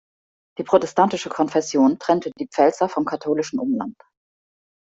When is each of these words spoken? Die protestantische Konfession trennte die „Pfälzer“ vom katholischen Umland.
Die 0.57 0.63
protestantische 0.63 1.29
Konfession 1.29 1.99
trennte 1.99 2.31
die 2.31 2.47
„Pfälzer“ 2.47 2.89
vom 2.89 3.05
katholischen 3.05 3.59
Umland. 3.59 4.01